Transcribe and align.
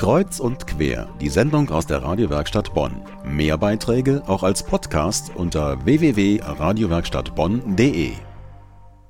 Kreuz 0.00 0.40
und 0.40 0.66
quer, 0.66 1.14
die 1.20 1.28
Sendung 1.28 1.68
aus 1.68 1.86
der 1.86 2.02
Radiowerkstatt 2.02 2.72
Bonn. 2.72 3.02
Mehr 3.22 3.58
Beiträge 3.58 4.22
auch 4.26 4.42
als 4.42 4.64
Podcast 4.64 5.30
unter 5.34 5.84
www.radiowerkstattbonn.de. 5.84 8.12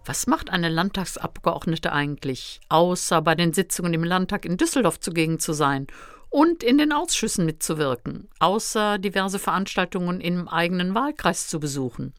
Was 0.05 0.27
macht 0.27 0.51
eine 0.51 0.69
Landtagsabgeordnete 0.69 1.93
eigentlich, 1.93 2.59
außer 2.69 3.23
bei 3.23 3.37
den 3.37 3.53
Sitzungen 3.53 3.95
im 3.95 4.03
Landtag 4.03 4.45
in 4.45 4.57
Düsseldorf 4.57 4.99
zugegen 4.99 5.39
zu 5.39 5.53
sein 5.53 5.87
und 6.29 6.65
in 6.65 6.77
den 6.77 6.93
Ausschüssen 6.93 7.47
mitzuwirken, 7.47 8.29
außer 8.41 8.99
diverse 8.99 9.39
Veranstaltungen 9.39 10.21
im 10.21 10.49
eigenen 10.49 10.93
Wahlkreis 10.93 11.47
zu 11.47 11.61
besuchen? 11.61 12.15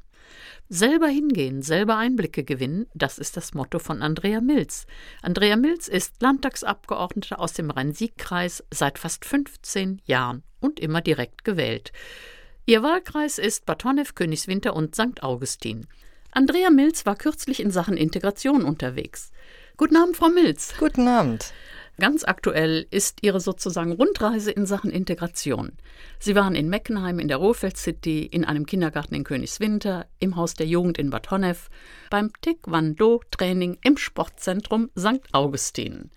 Selber 0.74 1.08
hingehen, 1.08 1.62
selber 1.62 1.98
Einblicke 1.98 2.46
gewinnen, 2.46 2.88
das 2.94 3.20
ist 3.20 3.36
das 3.36 3.54
Motto 3.54 3.78
von 3.78 4.02
Andrea 4.02 4.40
Milz. 4.40 4.86
Andrea 5.22 5.58
Milz 5.58 5.90
ist 5.90 6.22
Landtagsabgeordnete 6.22 7.40
aus 7.40 7.52
dem 7.52 7.72
Rhein-Sieg-Kreis 7.72 8.64
seit 8.72 8.98
fast 8.98 9.26
15 9.26 10.02
Jahren 10.06 10.44
und 10.62 10.80
immer 10.80 11.02
direkt 11.02 11.44
gewählt. 11.44 11.92
Ihr 12.66 12.84
Wahlkreis 12.84 13.38
ist 13.38 13.66
Bad 13.66 13.84
Honnef, 13.84 14.16
Königswinter 14.16 14.74
und 14.74 14.96
St. 14.96 15.22
Augustin. 15.22 15.88
Andrea 16.32 16.70
Milz 16.70 17.06
war 17.06 17.18
kürzlich 17.18 17.60
in 17.60 17.72
Sachen 17.72 17.98
Integration 17.98 18.64
unterwegs. 18.64 19.34
Guten 19.76 19.98
Abend, 19.98 20.16
Frau 20.16 20.30
Milz. 20.30 20.74
Guten 20.80 21.06
Abend. 21.10 21.52
Ganz 22.00 22.24
aktuell 22.24 22.88
ist 22.90 23.20
Ihre 23.22 23.40
sozusagen 23.40 23.92
Rundreise 23.92 24.52
in 24.52 24.66
Sachen 24.66 24.92
Integration. 24.92 25.74
Sie 26.20 26.36
waren 26.36 26.56
in 26.56 26.70
Meckenheim 26.70 27.20
in 27.20 27.28
der 27.28 27.38
Rohfeld 27.38 27.78
City, 27.78 28.24
in 28.26 28.44
einem 28.44 28.66
Kindergarten 28.66 29.14
in 29.14 29.24
Königswinter, 29.24 30.08
im 30.20 30.36
Haus 30.36 30.54
der 30.54 30.68
Jugend 30.68 30.98
in 30.98 31.10
Bad 31.10 31.30
Honnef, 31.30 31.70
beim 32.10 32.32
Taekwondo-Training 32.42 33.78
im 33.84 33.98
Sportzentrum 33.98 34.90
St. 34.98 35.22
Augustin. 35.32 36.10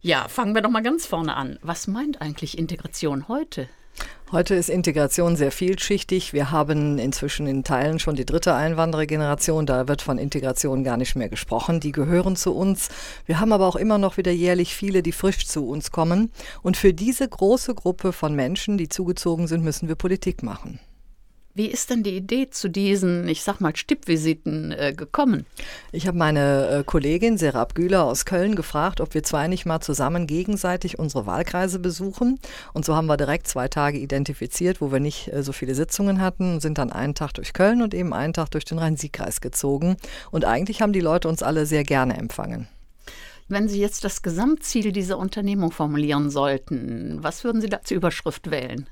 Ja, 0.00 0.28
fangen 0.28 0.54
wir 0.54 0.62
doch 0.62 0.70
mal 0.70 0.82
ganz 0.82 1.06
vorne 1.06 1.36
an. 1.36 1.58
Was 1.62 1.86
meint 1.86 2.20
eigentlich 2.20 2.58
Integration 2.58 3.28
heute? 3.28 3.68
Heute 4.32 4.54
ist 4.54 4.70
Integration 4.70 5.34
sehr 5.34 5.50
vielschichtig. 5.50 6.32
Wir 6.32 6.52
haben 6.52 6.98
inzwischen 6.98 7.48
in 7.48 7.64
Teilen 7.64 7.98
schon 7.98 8.14
die 8.14 8.24
dritte 8.24 8.54
Einwanderergeneration. 8.54 9.66
Da 9.66 9.88
wird 9.88 10.02
von 10.02 10.18
Integration 10.18 10.84
gar 10.84 10.96
nicht 10.96 11.16
mehr 11.16 11.28
gesprochen. 11.28 11.80
Die 11.80 11.90
gehören 11.90 12.36
zu 12.36 12.54
uns. 12.54 12.90
Wir 13.26 13.40
haben 13.40 13.52
aber 13.52 13.66
auch 13.66 13.74
immer 13.74 13.98
noch 13.98 14.18
wieder 14.18 14.30
jährlich 14.30 14.76
viele, 14.76 15.02
die 15.02 15.10
frisch 15.10 15.48
zu 15.48 15.66
uns 15.66 15.90
kommen. 15.90 16.30
Und 16.62 16.76
für 16.76 16.94
diese 16.94 17.28
große 17.28 17.74
Gruppe 17.74 18.12
von 18.12 18.36
Menschen, 18.36 18.78
die 18.78 18.88
zugezogen 18.88 19.48
sind, 19.48 19.64
müssen 19.64 19.88
wir 19.88 19.96
Politik 19.96 20.44
machen. 20.44 20.78
Wie 21.60 21.66
ist 21.66 21.90
denn 21.90 22.02
die 22.02 22.16
Idee 22.16 22.48
zu 22.48 22.70
diesen, 22.70 23.28
ich 23.28 23.42
sag 23.42 23.60
mal, 23.60 23.76
Stippvisiten 23.76 24.72
äh, 24.72 24.94
gekommen? 24.96 25.44
Ich 25.92 26.06
habe 26.06 26.16
meine 26.16 26.68
äh, 26.68 26.84
Kollegin 26.84 27.36
Serap 27.36 27.74
Güler 27.74 28.04
aus 28.04 28.24
Köln 28.24 28.56
gefragt, 28.56 29.02
ob 29.02 29.12
wir 29.12 29.22
zwei 29.24 29.46
nicht 29.46 29.66
mal 29.66 29.82
zusammen 29.82 30.26
gegenseitig 30.26 30.98
unsere 30.98 31.26
Wahlkreise 31.26 31.78
besuchen. 31.78 32.38
Und 32.72 32.86
so 32.86 32.96
haben 32.96 33.08
wir 33.08 33.18
direkt 33.18 33.46
zwei 33.46 33.68
Tage 33.68 33.98
identifiziert, 33.98 34.80
wo 34.80 34.90
wir 34.90 35.00
nicht 35.00 35.30
äh, 35.34 35.42
so 35.42 35.52
viele 35.52 35.74
Sitzungen 35.74 36.22
hatten 36.22 36.60
sind 36.60 36.78
dann 36.78 36.92
einen 36.92 37.14
Tag 37.14 37.34
durch 37.34 37.52
Köln 37.52 37.82
und 37.82 37.92
eben 37.92 38.14
einen 38.14 38.32
Tag 38.32 38.50
durch 38.52 38.64
den 38.64 38.78
Rhein-Sieg-Kreis 38.78 39.42
gezogen. 39.42 39.98
Und 40.30 40.46
eigentlich 40.46 40.80
haben 40.80 40.94
die 40.94 41.00
Leute 41.00 41.28
uns 41.28 41.42
alle 41.42 41.66
sehr 41.66 41.84
gerne 41.84 42.16
empfangen. 42.16 42.68
Wenn 43.48 43.68
Sie 43.68 43.82
jetzt 43.82 44.04
das 44.04 44.22
Gesamtziel 44.22 44.92
dieser 44.92 45.18
Unternehmung 45.18 45.72
formulieren 45.72 46.30
sollten, 46.30 47.18
was 47.20 47.44
würden 47.44 47.60
Sie 47.60 47.68
da 47.68 47.82
zur 47.82 47.98
Überschrift 47.98 48.50
wählen? 48.50 48.88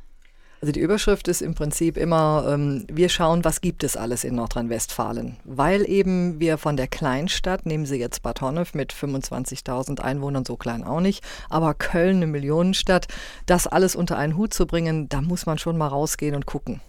Also 0.61 0.73
die 0.73 0.81
Überschrift 0.81 1.28
ist 1.28 1.41
im 1.41 1.55
Prinzip 1.55 1.97
immer, 1.97 2.47
ähm, 2.48 2.84
wir 2.91 3.09
schauen, 3.09 3.45
was 3.45 3.61
gibt 3.61 3.84
es 3.84 3.97
alles 3.97 4.25
in 4.25 4.34
Nordrhein-Westfalen. 4.34 5.37
Weil 5.45 5.89
eben 5.89 6.41
wir 6.41 6.59
von 6.59 6.77
der 6.77 6.89
Kleinstadt, 6.89 7.65
nehmen 7.65 7.87
Sie 7.87 7.97
jetzt 7.97 8.23
Bad 8.23 8.41
Honnef 8.41 8.75
mit 8.75 8.92
25.000 8.92 10.00
Einwohnern, 10.00 10.45
so 10.45 10.56
klein 10.56 10.83
auch 10.83 11.00
nicht, 11.00 11.23
aber 11.48 11.75
Köln, 11.75 12.17
eine 12.17 12.27
Millionenstadt, 12.27 13.06
das 13.47 13.69
alles 13.69 13.95
unter 13.95 14.19
einen 14.19 14.37
Hut 14.37 14.53
zu 14.53 14.67
bringen, 14.67 15.09
da 15.09 15.20
muss 15.20 15.47
man 15.47 15.59
schon 15.59 15.78
mal 15.78 15.87
rausgehen 15.87 16.34
und 16.34 16.47
gucken. 16.47 16.81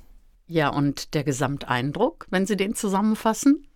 Ja, 0.48 0.70
und 0.70 1.14
der 1.14 1.24
Gesamteindruck, 1.24 2.26
wenn 2.32 2.48
Sie 2.48 2.58
den 2.58 2.74
zusammenfassen? 2.74 3.68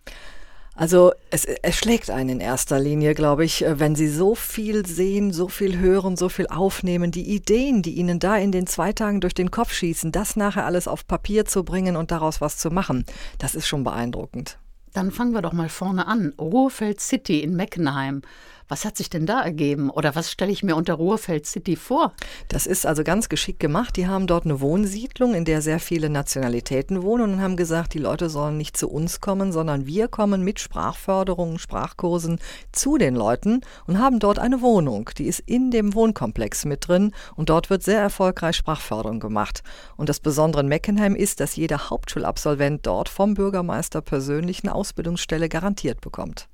Also 0.76 1.12
es 1.30 1.44
erschlägt 1.44 2.10
einen 2.10 2.30
in 2.30 2.40
erster 2.40 2.80
Linie, 2.80 3.14
glaube 3.14 3.44
ich, 3.44 3.64
äh, 3.64 3.78
wenn 3.78 3.94
Sie 3.94 4.08
so 4.08 4.34
viel 4.34 4.84
sehen, 4.84 5.32
so 5.32 5.48
viel 5.48 5.78
hören, 5.78 6.16
so 6.16 6.28
viel 6.28 6.48
aufnehmen, 6.48 7.12
die 7.12 7.32
Ideen, 7.32 7.82
die 7.82 7.92
Ihnen 7.92 8.18
da 8.18 8.36
in 8.36 8.50
den 8.50 8.66
zwei 8.66 8.92
Tagen 8.92 9.20
durch 9.20 9.34
den 9.34 9.52
Kopf 9.52 9.72
schießen, 9.72 10.10
das 10.10 10.34
nachher 10.34 10.66
alles 10.66 10.88
auf 10.88 11.06
Papier 11.06 11.44
zu 11.44 11.62
bringen 11.62 11.94
und 11.94 12.10
daraus 12.10 12.40
was 12.40 12.58
zu 12.58 12.70
machen, 12.70 13.04
das 13.38 13.54
ist 13.54 13.68
schon 13.68 13.84
beeindruckend. 13.84 14.58
Dann 14.92 15.10
fangen 15.10 15.32
wir 15.32 15.42
doch 15.42 15.52
mal 15.52 15.68
vorne 15.68 16.06
an. 16.06 16.32
Ruhrfeld 16.38 17.00
City 17.00 17.40
in 17.40 17.56
Meckenheim. 17.56 18.22
Was 18.66 18.86
hat 18.86 18.96
sich 18.96 19.10
denn 19.10 19.26
da 19.26 19.42
ergeben 19.42 19.90
oder 19.90 20.14
was 20.14 20.30
stelle 20.30 20.50
ich 20.50 20.62
mir 20.62 20.74
unter 20.74 20.94
Ruhrfeld 20.94 21.44
City 21.44 21.76
vor? 21.76 22.14
Das 22.48 22.66
ist 22.66 22.86
also 22.86 23.04
ganz 23.04 23.28
geschickt 23.28 23.60
gemacht. 23.60 23.96
Die 23.96 24.06
haben 24.06 24.26
dort 24.26 24.46
eine 24.46 24.60
Wohnsiedlung, 24.62 25.34
in 25.34 25.44
der 25.44 25.60
sehr 25.60 25.78
viele 25.78 26.08
Nationalitäten 26.08 27.02
wohnen 27.02 27.34
und 27.34 27.40
haben 27.42 27.56
gesagt, 27.56 27.92
die 27.92 27.98
Leute 27.98 28.30
sollen 28.30 28.56
nicht 28.56 28.76
zu 28.76 28.88
uns 28.88 29.20
kommen, 29.20 29.52
sondern 29.52 29.86
wir 29.86 30.08
kommen 30.08 30.42
mit 30.42 30.60
Sprachförderungen, 30.60 31.58
Sprachkursen 31.58 32.38
zu 32.72 32.96
den 32.96 33.14
Leuten 33.14 33.60
und 33.86 33.98
haben 33.98 34.18
dort 34.18 34.38
eine 34.38 34.62
Wohnung. 34.62 35.10
Die 35.18 35.26
ist 35.26 35.40
in 35.40 35.70
dem 35.70 35.94
Wohnkomplex 35.94 36.64
mit 36.64 36.88
drin 36.88 37.12
und 37.36 37.50
dort 37.50 37.68
wird 37.68 37.82
sehr 37.82 38.00
erfolgreich 38.00 38.56
Sprachförderung 38.56 39.20
gemacht. 39.20 39.62
Und 39.98 40.08
das 40.08 40.20
Besondere 40.20 40.62
in 40.62 40.68
Meckenheim 40.68 41.14
ist, 41.14 41.40
dass 41.40 41.56
jeder 41.56 41.90
Hauptschulabsolvent 41.90 42.86
dort 42.86 43.10
vom 43.10 43.34
Bürgermeister 43.34 44.00
persönlich 44.00 44.64
eine 44.64 44.74
Ausbildungsstelle 44.74 45.50
garantiert 45.50 46.00
bekommt. 46.00 46.48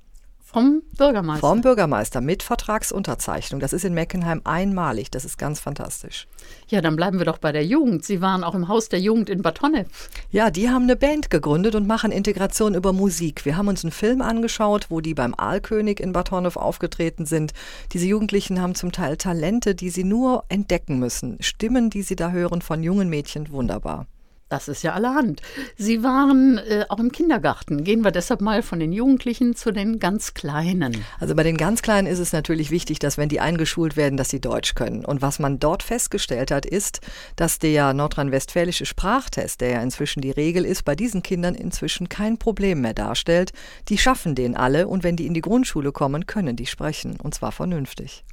Vom 0.51 0.81
Bürgermeister. 0.97 1.47
Vom 1.47 1.61
Bürgermeister 1.61 2.19
mit 2.19 2.43
Vertragsunterzeichnung. 2.43 3.61
Das 3.61 3.71
ist 3.71 3.85
in 3.85 3.93
Meckenheim 3.93 4.41
einmalig. 4.43 5.09
Das 5.09 5.23
ist 5.23 5.37
ganz 5.37 5.61
fantastisch. 5.61 6.27
Ja, 6.67 6.81
dann 6.81 6.97
bleiben 6.97 7.19
wir 7.19 7.25
doch 7.25 7.37
bei 7.37 7.53
der 7.53 7.65
Jugend. 7.65 8.03
Sie 8.03 8.21
waren 8.21 8.43
auch 8.43 8.53
im 8.53 8.67
Haus 8.67 8.89
der 8.89 8.99
Jugend 8.99 9.29
in 9.29 9.43
Bad 9.43 9.61
Honnef. 9.61 9.87
Ja, 10.29 10.51
die 10.51 10.69
haben 10.69 10.83
eine 10.83 10.97
Band 10.97 11.29
gegründet 11.29 11.75
und 11.75 11.87
machen 11.87 12.11
Integration 12.11 12.75
über 12.75 12.91
Musik. 12.91 13.45
Wir 13.45 13.55
haben 13.55 13.69
uns 13.69 13.85
einen 13.85 13.93
Film 13.93 14.21
angeschaut, 14.21 14.87
wo 14.89 14.99
die 14.99 15.13
beim 15.13 15.33
Aalkönig 15.37 16.01
in 16.01 16.11
Bad 16.11 16.31
Honnef 16.31 16.57
aufgetreten 16.57 17.25
sind. 17.25 17.53
Diese 17.93 18.07
Jugendlichen 18.07 18.61
haben 18.61 18.75
zum 18.75 18.91
Teil 18.91 19.15
Talente, 19.15 19.73
die 19.73 19.89
sie 19.89 20.03
nur 20.03 20.43
entdecken 20.49 20.99
müssen. 20.99 21.37
Stimmen, 21.41 21.89
die 21.89 22.01
sie 22.01 22.17
da 22.17 22.31
hören 22.31 22.61
von 22.61 22.83
jungen 22.83 23.07
Mädchen, 23.07 23.51
wunderbar. 23.51 24.05
Das 24.51 24.67
ist 24.67 24.83
ja 24.83 24.91
allerhand. 24.91 25.41
Sie 25.77 26.03
waren 26.03 26.57
äh, 26.57 26.83
auch 26.89 26.99
im 26.99 27.13
Kindergarten. 27.13 27.85
Gehen 27.85 28.03
wir 28.03 28.11
deshalb 28.11 28.41
mal 28.41 28.61
von 28.61 28.81
den 28.81 28.91
Jugendlichen 28.91 29.55
zu 29.55 29.71
den 29.71 29.97
ganz 29.97 30.33
Kleinen. 30.33 31.05
Also 31.21 31.35
bei 31.35 31.43
den 31.43 31.55
ganz 31.55 31.81
Kleinen 31.81 32.05
ist 32.05 32.19
es 32.19 32.33
natürlich 32.33 32.69
wichtig, 32.69 32.99
dass 32.99 33.17
wenn 33.17 33.29
die 33.29 33.39
eingeschult 33.39 33.95
werden, 33.95 34.17
dass 34.17 34.29
sie 34.29 34.41
Deutsch 34.41 34.75
können. 34.75 35.05
Und 35.05 35.21
was 35.21 35.39
man 35.39 35.59
dort 35.59 35.83
festgestellt 35.83 36.51
hat, 36.51 36.65
ist, 36.65 36.99
dass 37.37 37.59
der 37.59 37.93
nordrhein-westfälische 37.93 38.85
Sprachtest, 38.85 39.61
der 39.61 39.69
ja 39.69 39.81
inzwischen 39.81 40.19
die 40.19 40.31
Regel 40.31 40.65
ist, 40.65 40.83
bei 40.83 40.97
diesen 40.97 41.23
Kindern 41.23 41.55
inzwischen 41.55 42.09
kein 42.09 42.37
Problem 42.37 42.81
mehr 42.81 42.93
darstellt. 42.93 43.53
Die 43.87 43.97
schaffen 43.97 44.35
den 44.35 44.57
alle 44.57 44.89
und 44.89 45.05
wenn 45.05 45.15
die 45.15 45.27
in 45.27 45.33
die 45.33 45.39
Grundschule 45.39 45.93
kommen, 45.93 46.25
können 46.25 46.57
die 46.57 46.65
sprechen. 46.65 47.17
Und 47.21 47.33
zwar 47.33 47.53
vernünftig. 47.53 48.25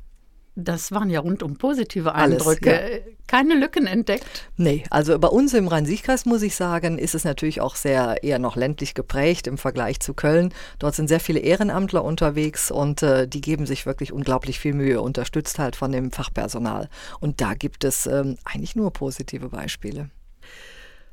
Das 0.61 0.91
waren 0.91 1.09
ja 1.09 1.21
rundum 1.21 1.57
positive 1.57 2.17
Eindrücke. 2.17 2.77
Alles, 2.77 2.91
ja. 2.91 3.13
Keine 3.29 3.55
Lücken 3.55 3.87
entdeckt? 3.87 4.51
Nee, 4.57 4.83
also 4.91 5.17
bei 5.21 5.29
uns 5.29 5.55
im 5.55 5.69
Rhein-Sieg-Kreis 5.69 6.27
muss 6.27 6.43
ich 6.43 6.57
sagen, 6.57 6.99
ist 6.99 7.15
es 7.15 7.23
natürlich 7.23 7.61
auch 7.61 7.77
sehr 7.77 8.25
eher 8.25 8.41
noch 8.41 8.57
ländlich 8.57 8.95
geprägt 8.95 9.47
im 9.47 9.57
Vergleich 9.57 10.01
zu 10.01 10.15
Köln. 10.15 10.53
Dort 10.81 10.97
sind 10.97 11.07
sehr 11.07 11.21
viele 11.21 11.39
Ehrenamtler 11.39 12.03
unterwegs 12.03 12.73
und 12.73 13.05
äh, 13.05 13.29
die 13.29 13.41
geben 13.41 13.67
sich 13.67 13.87
wirklich 13.87 14.13
unglaublich 14.13 14.59
viel 14.59 14.75
Mühe, 14.75 15.01
unterstützt 15.01 15.61
halt 15.61 15.77
von 15.77 15.93
dem 15.93 16.11
Fachpersonal. 16.11 16.89
Und 17.21 17.41
da 17.41 17.55
gibt 17.55 17.85
es 17.85 18.07
ähm, 18.07 18.37
eigentlich 18.45 18.75
nur 18.75 18.93
positive 18.93 19.51
Beispiele. 19.51 20.11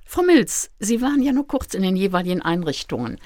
Frau 0.06 0.24
Milz, 0.24 0.72
Sie 0.80 1.04
waren 1.04 1.22
ja 1.22 1.34
nur 1.34 1.48
kurz 1.48 1.76
in 1.76 1.84
den 1.84 1.96
jeweiligen 1.96 2.42
Einrichtungen. 2.42 3.20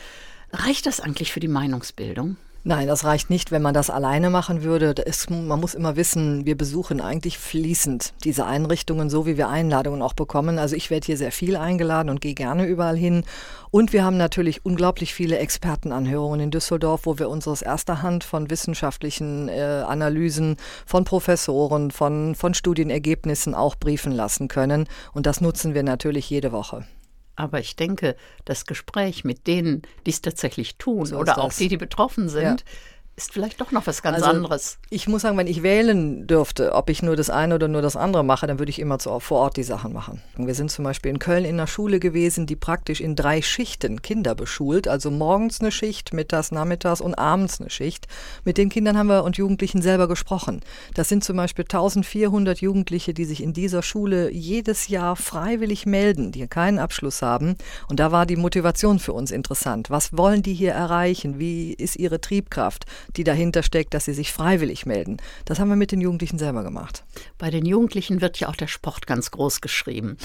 Reicht 0.52 0.86
das 0.86 1.00
eigentlich 1.00 1.32
für 1.32 1.40
die 1.40 1.48
Meinungsbildung? 1.48 2.36
Nein, 2.66 2.88
das 2.88 3.06
reicht 3.06 3.30
nicht, 3.30 3.52
wenn 3.52 3.62
man 3.62 3.74
das 3.74 3.90
alleine 3.90 4.30
machen 4.30 4.64
würde. 4.64 4.88
Ist, 5.06 5.30
man 5.30 5.60
muss 5.62 5.74
immer 5.74 5.96
wissen, 5.96 6.46
wir 6.46 6.58
besuchen 6.58 7.00
eigentlich 7.00 7.38
fließend 7.40 8.14
diese 8.26 8.46
Einrichtungen, 8.46 9.10
so 9.10 9.26
wie 9.26 9.38
wir 9.38 9.48
Einladungen 9.48 10.02
auch 10.02 10.14
bekommen. 10.14 10.60
Also 10.60 10.76
ich 10.76 10.90
werde 10.90 11.06
hier 11.06 11.18
sehr 11.18 11.32
viel 11.32 11.56
eingeladen 11.56 12.10
und 12.10 12.20
gehe 12.20 12.34
gerne 12.34 12.66
überall 12.66 12.98
hin. 12.98 13.24
Und 13.72 13.94
wir 13.94 14.04
haben 14.04 14.18
natürlich 14.18 14.66
unglaublich 14.66 15.14
viele 15.14 15.38
Expertenanhörungen 15.38 16.42
in 16.42 16.52
Düsseldorf, 16.52 17.06
wo 17.06 17.18
wir 17.18 17.30
uns 17.30 17.48
aus 17.48 17.62
erster 17.62 18.02
Hand 18.02 18.26
von 18.26 18.50
wissenschaftlichen 18.50 19.48
äh, 19.48 19.84
Analysen, 19.88 20.58
von 20.86 21.06
Professoren, 21.06 21.92
von, 21.92 22.36
von 22.36 22.54
Studienergebnissen 22.54 23.56
auch 23.56 23.76
briefen 23.76 24.12
lassen 24.12 24.50
können. 24.50 24.88
Und 25.14 25.28
das 25.28 25.40
nutzen 25.40 25.74
wir 25.74 25.84
natürlich 25.84 26.30
jede 26.30 26.52
Woche. 26.52 26.84
Aber 27.40 27.60
ich 27.60 27.78
denke, 27.78 28.18
das 28.44 28.66
Gespräch 28.66 29.24
mit 29.24 29.48
denen, 29.48 29.84
die 30.06 30.12
es 30.12 30.22
tatsächlich 30.22 30.78
tun 30.78 31.06
so 31.06 31.18
oder 31.18 31.38
auch 31.38 31.54
die, 31.54 31.70
die 31.70 31.78
betroffen 31.78 32.28
sind, 32.28 32.44
ja 32.44 32.56
ist 33.20 33.34
vielleicht 33.34 33.60
doch 33.60 33.72
noch 33.72 33.86
was 33.86 34.02
ganz 34.02 34.18
Also, 34.18 34.30
anderes. 34.30 34.78
Ich 34.90 35.08
muss 35.08 35.24
sagen, 35.24 35.38
wenn 35.38 35.48
ich 35.48 35.62
wählen 35.62 36.26
dürfte, 36.26 36.74
ob 36.74 36.90
ich 36.90 37.04
nur 37.04 37.16
das 37.16 37.30
eine 37.30 37.56
oder 37.56 37.68
nur 37.68 37.82
das 37.82 37.96
andere 37.96 38.24
mache, 38.24 38.48
dann 38.48 38.60
würde 38.60 38.70
ich 38.70 38.80
immer 38.80 38.98
zu, 38.98 39.20
vor 39.20 39.40
Ort 39.40 39.58
die 39.58 39.64
Sachen 39.64 39.92
machen. 39.92 40.22
Wir 40.38 40.56
sind 40.56 40.72
zum 40.72 40.86
Beispiel 40.86 41.12
in 41.12 41.20
Köln 41.20 41.44
in 41.44 41.56
einer 41.56 41.68
Schule 41.68 42.00
gewesen, 42.00 42.46
die 42.46 42.56
praktisch 42.56 43.02
in 43.02 43.16
drei 43.16 43.42
Schichten 43.42 44.02
Kinder 44.02 44.36
beschult. 44.36 44.88
Also 44.88 45.12
morgens 45.12 45.60
eine 45.60 45.72
Schicht, 45.72 46.14
mittags, 46.14 46.52
nachmittags 46.52 47.02
und 47.02 47.16
abends 47.16 47.60
eine 47.60 47.70
Schicht. 47.70 48.08
Mit 48.46 48.58
den 48.58 48.70
Kindern 48.70 48.98
haben 48.98 49.08
wir 49.08 49.24
und 49.24 49.38
Jugendlichen 49.38 49.82
selber 49.82 50.08
gesprochen. 50.08 50.62
Das 50.94 51.10
sind 51.10 51.24
zum 51.24 51.36
Beispiel 51.36 51.66
1400 51.66 52.62
Jugendliche, 52.62 53.14
die 53.14 53.26
sich 53.26 53.44
in 53.44 53.52
dieser 53.54 53.84
Schule 53.84 54.32
jedes 54.32 54.88
Jahr 54.88 55.18
freiwillig 55.18 55.86
melden, 55.86 56.32
die 56.32 56.48
keinen 56.48 56.80
Abschluss 56.80 57.22
haben. 57.22 57.56
Und 57.90 58.00
da 58.00 58.14
war 58.14 58.26
die 58.26 58.38
Motivation 58.38 59.00
für 59.00 59.12
uns 59.12 59.32
interessant. 59.32 59.90
Was 59.90 60.16
wollen 60.16 60.42
die 60.42 60.54
hier 60.54 60.72
erreichen? 60.72 61.38
Wie 61.38 61.74
ist 61.74 61.98
ihre 61.98 62.22
Triebkraft, 62.22 62.86
die 63.18 63.24
dahinter 63.24 63.64
steckt, 63.64 63.94
dass 63.94 64.06
sie 64.06 64.14
sich 64.14 64.32
freiwillig 64.34 64.86
melden? 64.86 65.18
Das 65.46 65.60
haben 65.60 65.70
wir 65.70 65.76
mit 65.76 65.92
den 65.92 66.02
Jugendlichen 66.02 66.38
selber 66.38 66.64
gemacht. 66.64 67.04
Bei 67.38 67.50
den 67.50 67.66
Jugendlichen 67.66 68.22
wird 68.22 68.40
ja 68.40 68.50
auch 68.50 68.56
der 68.56 68.68
Sport 68.68 69.08
ganz 69.08 69.32
groß 69.32 69.62
geschrieben. 69.62 70.18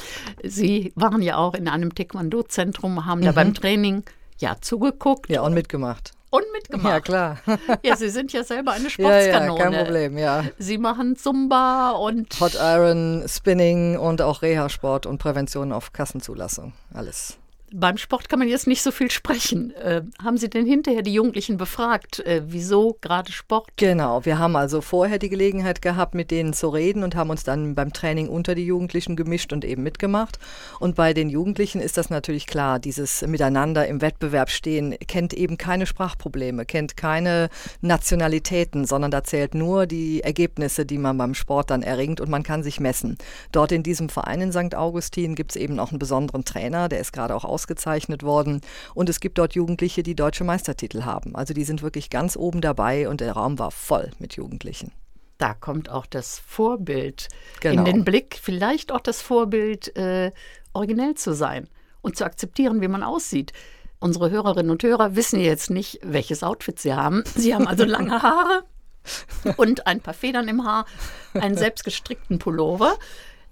Sie 0.43 0.93
waren 0.97 1.23
ja 1.23 1.37
auch 1.37 1.55
in 1.55 1.69
einem 1.69 1.95
Taekwondo-Zentrum, 1.95 3.07
haben 3.07 3.23
da 3.23 3.33
beim 3.33 3.55
Training 3.55 4.05
ja 4.39 4.57
zugeguckt 4.61 5.31
Ja, 5.31 5.43
und 5.43 5.55
mitgemacht. 5.55 6.13
und 6.31 6.43
mitgemacht. 6.53 6.93
Ja, 6.93 7.01
klar. 7.01 7.39
Ja, 7.85 7.97
Sie 7.97 8.09
sind 8.11 8.33
ja 8.33 8.43
selber 8.43 8.73
eine 8.73 8.89
Ja, 8.99 9.11
ja, 9.19 9.23
Sportskanone. 9.23 9.61
kein 9.63 9.85
Problem, 9.85 10.19
ja. 10.19 10.45
Sie 10.59 10.79
machen 10.79 11.17
Zumba 11.17 11.91
und 11.93 12.39
Hot 12.41 12.55
Iron, 12.61 13.25
Spinning 13.29 13.97
und 13.97 14.21
auch 14.21 14.43
Reha-Sport 14.43 15.07
und 15.07 15.19
Prävention 15.19 15.73
auf 15.73 15.93
Kassenzulassung. 15.93 16.73
Alles. 16.93 17.37
Beim 17.77 17.97
Sport 17.97 18.29
kann 18.29 18.39
man 18.39 18.47
jetzt 18.47 18.69
nicht 18.69 18.83
so 18.83 18.93
viel 18.93 19.11
sprechen. 19.11 19.73
Äh, 19.75 20.03
haben 20.23 20.37
Sie 20.37 20.49
denn 20.49 20.65
hinterher 20.65 21.03
die 21.03 21.13
Jugendlichen 21.13 21.57
befragt, 21.57 22.21
äh, 22.21 22.43
wieso 22.47 22.97
gerade 23.01 23.33
Sport? 23.33 23.69
Genau, 23.77 24.25
wir 24.25 24.39
haben 24.39 24.55
also 24.55 24.81
vorher 24.81 25.19
die 25.19 25.29
Gelegenheit 25.29 25.83
gehabt, 25.83 26.15
mit 26.15 26.31
denen 26.31 26.53
zu 26.53 26.69
reden 26.69 27.03
und 27.03 27.17
haben 27.17 27.31
uns 27.31 27.43
dann 27.43 27.75
beim 27.75 27.93
Training 27.93 28.29
unter 28.29 28.55
die 28.55 28.65
Jugendlichen 28.65 29.17
gemischt 29.17 29.53
und 29.53 29.65
eben 29.65 29.83
mitgemacht. 29.83 30.39
Und 30.79 30.95
bei 30.95 31.15
den 31.15 31.29
Jugendlichen 31.29 31.81
ist 31.81 31.97
das 31.97 32.11
natürlich 32.11 32.47
klar, 32.47 32.79
dieses 32.79 33.23
Miteinander 33.23 33.89
im 33.89 34.01
Wettbewerb 34.01 34.51
stehen 34.51 34.95
kennt 35.09 35.35
eben 35.35 35.59
keine 35.59 35.87
Sprachprobleme, 35.87 36.67
kennt 36.67 36.97
keine 36.97 37.49
Nationalitäten, 37.81 38.85
sondern 38.85 39.11
da 39.11 39.25
zählt 39.25 39.55
nur 39.55 39.87
die 39.87 40.23
Ergebnisse, 40.23 40.87
die 40.87 40.99
man 40.99 41.19
beim 41.19 41.35
Sport 41.35 41.71
dann 41.71 41.83
erringt 41.83 42.21
und 42.21 42.31
man 42.31 42.45
kann 42.45 42.63
sich 42.63 42.79
messen. 42.79 43.19
Dort 43.51 43.73
in 43.73 43.83
diesem 43.83 44.09
Verein 44.09 44.41
in 44.41 44.53
St. 44.53 44.77
Augustin 44.77 45.35
gibt 45.35 45.51
es 45.51 45.57
eben 45.57 45.81
auch 45.81 45.91
einen 45.91 45.99
besonderen 45.99 46.45
Trainer, 46.45 46.89
der 46.89 47.01
ist 47.01 47.13
gerade 47.13 47.35
auch 47.35 47.45
ausgezeichnet 47.65 48.23
worden. 48.23 48.61
Und 48.95 49.09
es 49.09 49.21
gibt 49.21 49.39
dort 49.39 49.55
Jugendliche, 49.55 50.03
die 50.03 50.15
deutsche 50.15 50.45
Meistertitel 50.45 51.05
haben. 51.05 51.35
Also 51.35 51.55
die 51.55 51.65
sind 51.65 51.83
wirklich 51.83 52.11
ganz 52.11 52.37
oben 52.37 52.61
dabei 52.61 53.09
und 53.09 53.21
der 53.21 53.33
Raum 53.33 53.59
war 53.59 53.71
voll 53.71 54.11
mit 54.19 54.35
Jugendlichen. 54.35 54.93
Da 55.39 55.55
kommt 55.55 55.91
auch 55.91 56.07
das 56.07 56.39
Vorbild 56.39 57.29
Genau. 57.61 57.81
in 57.81 57.85
den 57.85 58.05
Blick, 58.05 58.39
vielleicht 58.41 58.93
auch 58.93 59.01
das 59.01 59.21
Vorbild, 59.23 59.97
äh, 59.97 60.31
originell 60.75 61.15
zu 61.15 61.35
sein 61.35 61.69
und 62.03 62.17
zu 62.17 62.25
akzeptieren, 62.25 62.81
wie 62.83 62.89
man 62.89 63.03
aussieht. 63.03 63.53
Unsere 63.99 64.31
Hörerinnen 64.31 64.71
und 64.71 64.83
Hörer 64.83 65.17
wissen 65.17 65.41
jetzt 65.41 65.71
nicht, 65.71 65.99
welches 66.03 66.43
Outfit 66.43 66.79
sie 66.79 66.93
haben. 66.93 67.25
Sie 67.35 67.55
haben 67.55 67.67
also 67.67 67.85
lange 67.85 68.23
Haare 68.23 68.65
und 69.57 69.87
ein 69.87 70.01
paar 70.01 70.15
Federn 70.15 70.47
im 70.49 70.65
Haar, 70.65 70.85
einen 71.33 71.57
selbstgestrickten 71.57 72.39
Pullover. 72.39 72.97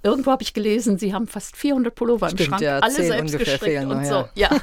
Irgendwo 0.03 0.31
habe 0.33 0.43
ich 0.43 0.53
gelesen, 0.55 0.99
Sie 0.99 1.15
haben 1.15 1.27
fast 1.27 1.57
400 1.57 1.95
Pullover 1.95 2.29
im 2.29 2.37
Stimmt, 2.37 2.49
Schrank, 2.49 2.63
ja, 2.63 2.79
alle 2.79 2.93
selbst 2.93 3.39
gestrickt 3.39 3.85
und 3.85 4.07
so. 4.07 4.29
Ja. 4.35 4.51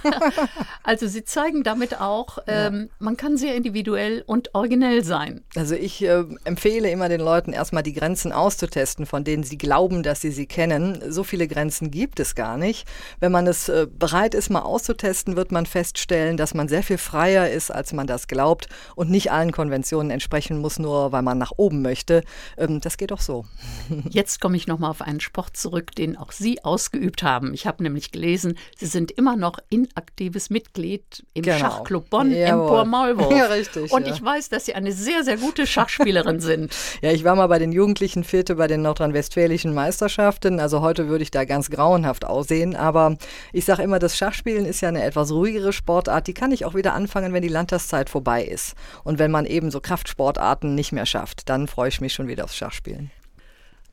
Also 0.83 1.07
Sie 1.07 1.23
zeigen 1.23 1.63
damit 1.63 2.01
auch, 2.01 2.39
ähm, 2.47 2.89
man 2.97 3.15
kann 3.15 3.37
sehr 3.37 3.55
individuell 3.55 4.23
und 4.25 4.55
originell 4.55 5.03
sein. 5.03 5.43
Also 5.55 5.75
ich 5.75 6.03
äh, 6.03 6.23
empfehle 6.45 6.89
immer 6.89 7.09
den 7.09 7.21
Leuten 7.21 7.53
erstmal 7.53 7.83
die 7.83 7.93
Grenzen 7.93 8.31
auszutesten, 8.31 9.05
von 9.05 9.23
denen 9.23 9.43
sie 9.43 9.57
glauben, 9.57 10.01
dass 10.01 10.21
sie 10.21 10.31
sie 10.31 10.47
kennen. 10.47 10.99
So 11.07 11.23
viele 11.23 11.47
Grenzen 11.47 11.91
gibt 11.91 12.19
es 12.19 12.33
gar 12.33 12.57
nicht. 12.57 12.87
Wenn 13.19 13.31
man 13.31 13.45
es 13.45 13.69
äh, 13.69 13.87
bereit 13.87 14.33
ist, 14.33 14.49
mal 14.49 14.61
auszutesten, 14.61 15.35
wird 15.35 15.51
man 15.51 15.65
feststellen, 15.65 16.37
dass 16.37 16.53
man 16.53 16.67
sehr 16.67 16.81
viel 16.81 16.97
freier 16.97 17.49
ist, 17.49 17.71
als 17.71 17.93
man 17.93 18.07
das 18.07 18.27
glaubt 18.27 18.67
und 18.95 19.11
nicht 19.11 19.31
allen 19.31 19.51
Konventionen 19.51 20.11
entsprechen 20.11 20.59
muss, 20.59 20.79
nur 20.79 21.11
weil 21.11 21.21
man 21.21 21.37
nach 21.37 21.51
oben 21.57 21.81
möchte. 21.81 22.23
Ähm, 22.57 22.81
das 22.81 22.97
geht 22.97 23.11
auch 23.11 23.21
so. 23.21 23.45
Jetzt 24.09 24.41
komme 24.41 24.57
ich 24.57 24.67
nochmal 24.67 24.89
auf 24.89 25.01
einen 25.01 25.19
Sport 25.29 25.55
zurück, 25.55 25.93
den 25.95 26.17
auch 26.17 26.31
Sie 26.31 26.63
ausgeübt 26.63 27.21
haben. 27.21 27.53
Ich 27.53 27.67
habe 27.67 27.83
nämlich 27.83 28.11
gelesen, 28.11 28.57
Sie 28.75 28.87
sind 28.87 29.11
immer 29.11 29.35
noch 29.35 29.59
inaktives 29.69 30.49
Mitglied 30.49 31.23
im 31.35 31.43
Genau. 31.43 31.57
Schachclub 31.59 32.09
Bonn 32.09 32.31
Jawohl. 32.31 32.63
Empor 32.63 32.85
Maulwurf. 32.85 33.29
Ja, 33.39 33.45
richtig, 33.45 33.91
Und 33.91 34.07
ja. 34.07 34.13
ich 34.13 34.23
weiß, 34.23 34.49
dass 34.49 34.65
Sie 34.65 34.73
eine 34.73 34.91
sehr, 34.91 35.23
sehr 35.23 35.37
gute 35.37 35.67
Schachspielerin 35.67 36.39
sind. 36.39 36.75
Ja, 37.03 37.11
ich 37.11 37.23
war 37.23 37.35
mal 37.35 37.45
bei 37.45 37.59
den 37.59 37.71
Jugendlichen 37.71 38.23
Vierte 38.23 38.55
bei 38.55 38.65
den 38.65 38.81
nordrhein-westfälischen 38.81 39.71
Meisterschaften. 39.75 40.59
Also 40.59 40.81
heute 40.81 41.09
würde 41.09 41.21
ich 41.21 41.29
da 41.31 41.45
ganz 41.45 41.69
grauenhaft 41.69 42.25
aussehen. 42.25 42.75
Aber 42.75 43.17
ich 43.53 43.65
sage 43.65 43.83
immer, 43.83 43.99
das 43.99 44.17
Schachspielen 44.17 44.65
ist 44.65 44.81
ja 44.81 44.89
eine 44.89 45.03
etwas 45.03 45.31
ruhigere 45.31 45.73
Sportart. 45.73 46.25
Die 46.25 46.33
kann 46.33 46.51
ich 46.51 46.65
auch 46.65 46.73
wieder 46.73 46.93
anfangen, 46.95 47.33
wenn 47.33 47.43
die 47.43 47.49
Landtagszeit 47.49 48.09
vorbei 48.09 48.43
ist. 48.43 48.73
Und 49.03 49.19
wenn 49.19 49.29
man 49.29 49.45
eben 49.45 49.69
so 49.69 49.79
Kraftsportarten 49.79 50.73
nicht 50.73 50.91
mehr 50.91 51.05
schafft, 51.05 51.49
dann 51.49 51.67
freue 51.67 51.89
ich 51.89 52.01
mich 52.01 52.13
schon 52.13 52.27
wieder 52.27 52.45
aufs 52.45 52.57
Schachspielen. 52.57 53.11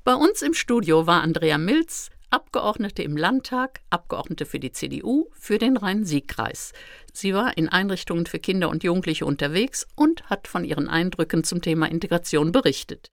Bei 0.07 0.15
uns 0.15 0.41
im 0.41 0.55
Studio 0.55 1.09
war 1.09 1.25
Andrea 1.25 1.59
Milz, 1.59 2.11
Abgeordnete 2.31 3.03
im 3.03 3.17
Landtag, 3.17 3.81
Abgeordnete 3.91 4.47
für 4.47 4.61
die 4.61 4.71
CDU, 4.71 5.27
für 5.33 5.59
den 5.59 5.77
Rhein-Sieg-Kreis. 5.77 6.75
Sie 7.13 7.35
war 7.35 7.59
in 7.59 7.69
Einrichtungen 7.69 8.27
für 8.27 8.39
Kinder 8.39 8.69
und 8.69 8.85
Jugendliche 8.85 9.27
unterwegs 9.27 9.85
und 9.97 10.23
hat 10.31 10.47
von 10.47 10.65
ihren 10.65 10.89
Eindrücken 10.89 11.43
zum 11.43 11.61
Thema 11.61 11.91
Integration 11.91 12.53
berichtet. 12.53 13.05